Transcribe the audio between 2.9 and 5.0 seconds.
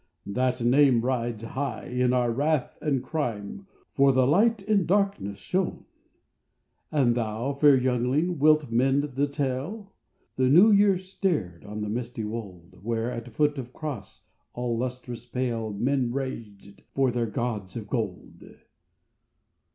crime, For the Light in